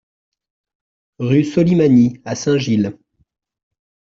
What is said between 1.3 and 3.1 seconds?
Solimany à Saint-Gilles